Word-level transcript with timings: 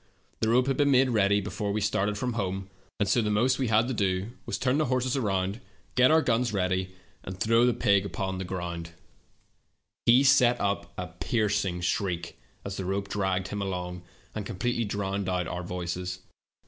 The 0.39 0.49
rope 0.49 0.65
had 0.65 0.77
been 0.77 0.89
made 0.89 1.11
ready 1.11 1.41
before 1.41 1.71
we 1.71 1.79
started 1.79 2.17
from 2.17 2.33
home, 2.33 2.71
and 2.99 3.07
so 3.07 3.21
the 3.21 3.29
most 3.29 3.59
we 3.59 3.67
had 3.67 3.87
to 3.87 3.93
do 3.93 4.31
was 4.47 4.57
to 4.57 4.63
turn 4.63 4.79
the 4.79 4.85
horses 4.85 5.15
around, 5.15 5.61
the 5.95 6.91
ground. 8.47 8.91
He 10.07 10.23
set 10.23 10.59
up 10.59 10.91
a 10.97 11.05
piercing 11.05 11.81
shriek 11.81 12.39
as 12.65 12.77
the 12.77 12.85
rope 12.85 13.09
dragged 13.09 13.49
him 13.49 13.61
along, 13.61 14.01
and 14.33 14.43
completely 14.43 14.85
drowned 14.85 15.29
our 15.29 15.61
voices. 15.61 16.21